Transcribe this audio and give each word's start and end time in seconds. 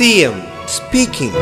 CM 0.00 0.36
speaking 0.66 1.40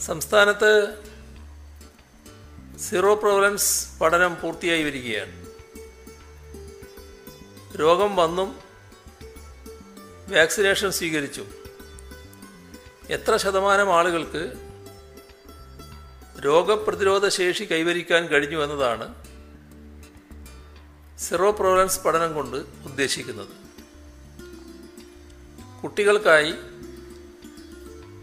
സംസ്ഥാനത്ത് 0.00 0.94
zero 2.78 3.14
problems 3.14 3.98
പഠനം 4.00 4.36
പൂർത്തിയായി 4.42 4.82
വരികയാണ്. 4.82 5.46
രോഗം 7.76 8.16
വന്നും 8.16 8.58
വാക്സിനേഷൻ 10.28 10.90
സ്വീകരിച്ചു. 10.90 11.46
എത്ര 13.10 13.36
ശതമാനം 13.36 13.94
ആളുകൾക്ക് 13.94 14.52
രോഗപ്രതിരോധ 16.44 17.28
ശേഷി 17.28 17.64
കൈവരിക്കാൻ 17.64 18.26
കഴിഞ്ഞു 18.26 18.58
എന്നതാണ് 18.58 19.14
സീറോ 21.20 21.50
പ്രോബ്ലംസ് 21.50 22.00
പഠനം 22.00 22.34
കൊണ്ട് 22.34 22.56
ഉദ്ദേശിക്കുന്നത്. 22.56 23.48
കുട്ടികൾക്കായി 25.82 26.52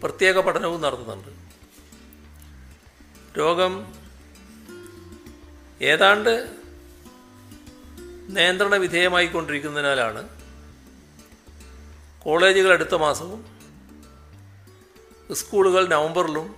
പ്രത്യേക 0.02 0.40
പഠനവും 0.40 0.80
നടത്തുന്നുണ്ട്. 0.80 1.28
രോഗം 3.38 3.94
ഏതാണ്ട് 5.82 6.56
നിയന്ത്രണ 8.28 8.74
വിധേയമായിക്കൊണ്ടിരിക്കുന്നതിനാലാണ് 8.74 10.28
കോളേജുകൾ 12.22 12.72
അടുത്ത 12.72 12.94
മാസവും 12.94 13.58
സ്കൂളുകൾ 15.32 15.86
നവംബറിലും 15.88 16.56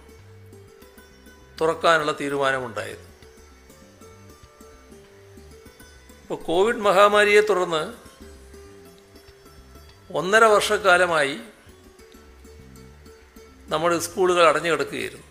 തുറക്കാനുള്ള 1.60 2.12
തീരുമാനമുണ്ടായത്. 2.20 3.09
ഇപ്പോൾ 6.30 6.44
കോവിഡ് 6.44 6.76
മഹാമാരിയെ 6.76 7.40
തുടർന്ന് 7.40 7.92
ഒന്നര 10.14 10.45
വർഷക്കാലമായി 10.45 11.37
നമ്മുടെ 13.68 13.98
സ്കൂളുകൾ 13.98 14.48
അടഞ്ഞു 14.48 14.70
കിടക്കുകയായിരുന്നു. 14.70 15.26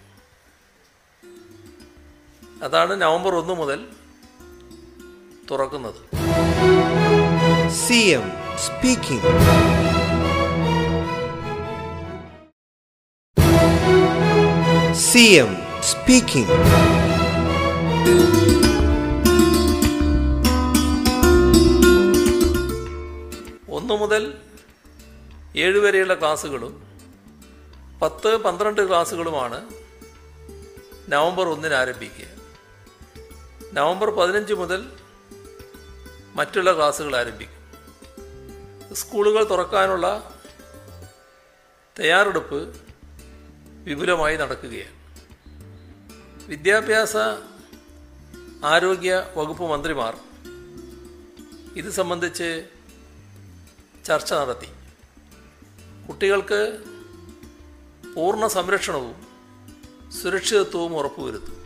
അതാണ് 2.64 3.02
നവംബർ 3.02 3.36
ഒന്ന് 3.36 3.54
മുതൽ 3.54 3.88
തുറക്കുന്നത്. 5.52 6.02
CM 7.86 8.28
speaking. 8.66 9.26
CM 15.10 15.52
speaking. 15.92 16.50
ഒന്ന് 23.90 24.02
മുതൽ 24.02 24.34
ഏഴ് 25.56 25.78
വരെയുള്ള 25.80 26.14
ക്ലാസ്സുകളും 26.14 26.74
പത്ത് 28.02 28.38
പന്ത്രണ്ട് 28.38 28.88
ക്ലാസ്സുകളുമാണ് 28.88 29.70
നവംബർ 31.10 31.48
ഒന്നിന് 31.48 31.74
ആരംഭിക്കുക. 31.74 32.26
നവംബർ 33.74 34.10
പതിനഞ്ച് 34.10 34.54
മുതൽ 34.54 34.92
മറ്റുള്ള 36.36 36.76
ക്ലാസ്സുകൾ 36.76 37.16
ആരംഭിക്കും. 37.16 37.60
സ്കൂളുകൾ 38.96 39.44
തുറക്കാനുള്ള 39.44 40.34
തയ്യാറെടുപ്പ് 42.00 42.76
വിപുലമായി 43.84 44.38
നടക്കുകയാണ്. 44.38 44.98
വിദ്യാഭ്യാസ 46.48 47.18
ആരോഗ്യ 48.66 49.26
വകുപ്പ് 49.36 49.64
മന്ത്രിമാർ 49.64 50.18
ഇത് 51.76 51.90
സംബന്ധിച്ച് 51.90 52.79
ചർച്ച 54.10 54.32
നടത്തി. 54.40 54.70
കുട്ടികൾക്ക് 56.08 56.60
പൂർണ 58.16 58.44
സംരക്ഷണവും 58.58 59.16
സുരക്ഷിതത്വവും 60.20 60.94
ഉറപ്പുവരുത്തും. 61.00 61.58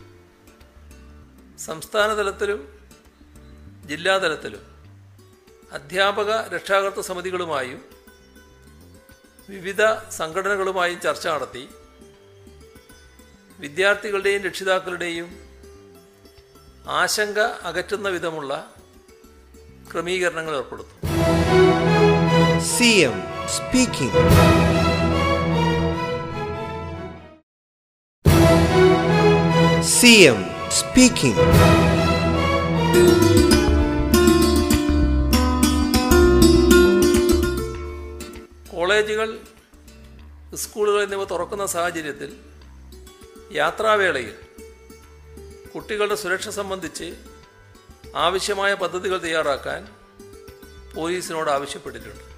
സംസ്ഥാന 1.66 2.10
തലത്തിലും 2.18 2.60
ജില്ലാതലത്തിലും 3.90 4.64
അധ്യാപക 5.76 6.30
രക്ഷാകർത്തൃ 6.54 7.02
സമിതികളുമായും 7.08 7.80
വിവിധ 9.48 9.82
സംഘടനകളുമായും 10.18 11.00
ചർച്ച 11.06 11.26
നടത്തി. 11.28 11.64
വിദ്യാർത്ഥികളുടെയും 13.58 14.42
രക്ഷിതാക്കളുടെയും 14.42 15.28
ആശങ്ക 17.00 17.40
അകറ്റുന്ന 17.70 18.08
വിധമുള്ള 18.16 18.52
ക്രമീകരണങ്ങൾ 19.92 20.54
ഏർപ്പെടുത്തും. 20.60 21.00
CM 22.66 23.12
speaking. 23.46 24.10
CM 29.94 30.38
speaking. 30.70 31.36
കോളേജുകൾ 38.70 39.28
സ്കൂളുകൾ 40.56 41.00
എന്നിവ 41.02 41.24
തുറക്കുന്ന 41.24 41.66
സാഹചര്യത്തിൽ 41.66 42.30
യാത്രാവേളയിൽ 43.52 44.34
കുട്ടികളുടെ 45.74 46.16
സുരക്ഷ 46.16 46.48
സംബന്ധിച്ച് 46.58 47.08
ആവശ്യമായ 48.26 48.72
പദ്ധതികൾ 48.82 49.18
തയ്യാറാക്കാൻ 49.20 49.80
പോലീസിനോട് 50.94 51.50
ആവശ്യപ്പെട്ടിട്ടുണ്ട് 51.50 52.33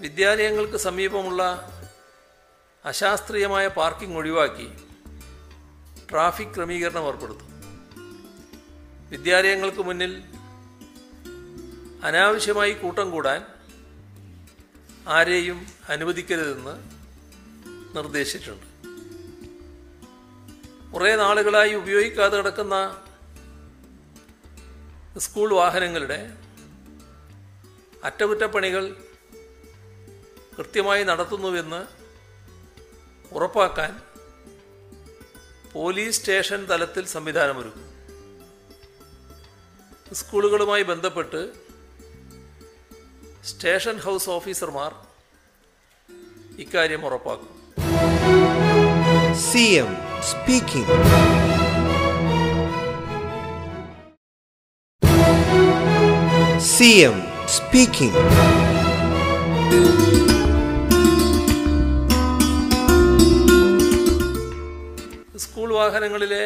വിദ്യാലയങ്ങൾക്ക് 0.00 0.76
സമീപമുള്ള 0.76 1.42
അശാസ്ത്രീയമായ 2.84 3.68
പാർക്കിംഗ് 3.68 4.16
ഒഴിവാക്കി 4.16 4.72
ട്രാഫിക് 6.10 6.48
ക്രമീകരണം 6.48 7.06
ഏർപ്പെടുത്തും. 7.06 7.48
വിദ്യാലയങ്ങൾക്ക് 9.10 9.78
മുന്നിൽ 9.78 10.22
അനാവശ്യമായി 12.04 12.72
കൂട്ടം 12.72 13.10
കൂടാൻ 13.10 13.46
ആരെയും 15.08 15.66
അനുവദിക്കരുതെന്ന് 15.88 16.76
നിർദ്ദേശിച്ചിട്ടുണ്ട്. 17.96 18.66
കുറേ 20.92 21.16
നാളുകളായി 21.16 21.74
ഉപയോഗിക്കാതെ 21.74 22.36
കിടക്കുന്ന 22.36 23.02
സ്കൂൾ 25.18 25.54
വാഹനങ്ങളുടെ 25.54 26.32
അറ്റകുറ്റപ്പണികൾ 28.04 29.05
കൃത്യമായി 30.56 31.04
നടത്തുന്നുവെന്ന് 31.04 31.86
ഉറപ്പാക്കാൻ 33.34 34.00
പോലീസ് 35.72 36.20
സ്റ്റേഷൻ 36.20 36.64
തലത്തിൽ 36.64 37.06
സംവിധാനമൊരുക്കും. 37.06 37.86
സ്കൂളുകളുമായി 40.12 40.82
ബന്ധപ്പെട്ട് 40.82 41.52
സ്റ്റേഷൻ 43.44 43.98
ഹൗസ് 43.98 44.30
ഓഫീസർമാർ 44.30 44.94
ഇക്കാര്യം 46.58 47.06
ഉറപ്പാക്കും. 47.06 47.52
C 49.52 49.58
M 49.58 49.96
speaking. 50.22 51.46
speaking. 57.48 58.12
School 59.70 60.25
വാഹനങ്ങളിലെ 65.78 66.44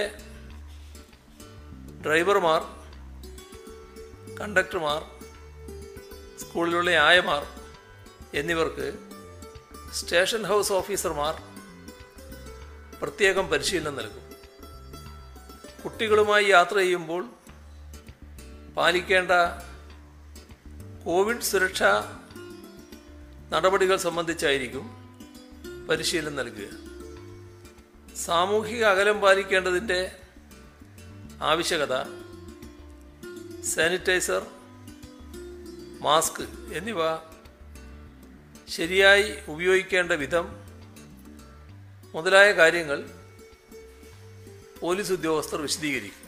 ഡ്രൈവർമാർ 2.04 2.60
കണ്ടക്ടർമാർ 4.38 5.00
സ്കൂളിലുള്ള 6.42 6.90
ആയമാർ 7.08 7.42
എന്നിവർക്ക് 8.40 8.86
സ്റ്റേഷൻ 9.98 10.42
ഹൗസ് 10.50 10.72
ഓഫീസർമാർ 10.78 11.34
പ്രത്യേകം 13.00 13.46
പരിശീലനം 13.52 13.94
നൽകും. 14.00 14.24
കുട്ടികളുമായി 15.82 16.46
യാത്ര 16.54 16.76
ചെയ്യുമ്പോൾ 16.82 17.22
പാലിക്കേണ്ട 18.76 19.32
കോവിഡ് 21.04 21.48
സുരക്ഷാ 21.50 21.92
നടപടികൾ 23.52 23.96
സംബന്ധിച്ചായിരിക്കും 24.06 24.84
പരിശീലനം 25.88 26.34
നൽകുക. 26.40 26.68
സാമൂഹിക 28.24 28.82
അകലം 28.84 29.20
പാലിക്കേണ്ടതിന്റെ 29.20 30.00
ആവശ്യകത 31.50 31.94
സാനിറ്റൈസർ 33.74 34.42
മാസ്ക് 36.02 36.44
എന്നിവ 36.72 37.00
ശരിയായി 38.76 39.28
ഉപയോഗിക്കേണ്ട 39.48 40.12
വിധം 40.12 40.46
മുതലായ 42.14 42.52
കാര്യങ്ങൾ 42.52 42.98
പോലീസ് 44.80 45.12
ഉദ്യോഗസ്ഥർ 45.12 45.60
വിശദീകരിക്കും. 45.62 46.26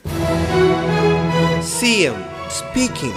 സി 1.77 1.91
എം 2.09 2.19
speaking 2.59 3.15